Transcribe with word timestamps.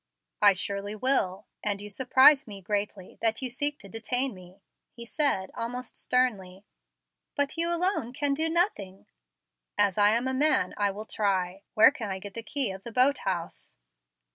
"I 0.41 0.53
surely 0.53 0.95
will; 0.95 1.45
and 1.63 1.79
you 1.79 1.91
surprise 1.91 2.47
me 2.47 2.59
greatly 2.59 3.19
that 3.21 3.39
you 3.43 3.51
seek 3.51 3.77
to 3.81 3.87
detain 3.87 4.33
me," 4.33 4.63
he 4.89 5.05
said, 5.05 5.51
almost 5.53 5.95
sternly. 5.95 6.65
"But 7.35 7.55
you 7.55 7.69
alone 7.69 8.11
can 8.11 8.33
do 8.33 8.49
nothing." 8.49 9.05
"As 9.77 9.99
I 9.99 10.15
am 10.15 10.27
a 10.27 10.33
man 10.33 10.73
I 10.75 10.89
will 10.89 11.05
try. 11.05 11.61
Where 11.75 11.91
can 11.91 12.09
I 12.09 12.17
get 12.17 12.33
the 12.33 12.41
key 12.41 12.71
of 12.71 12.81
the 12.83 12.91
boat 12.91 13.19
house?" 13.29 13.77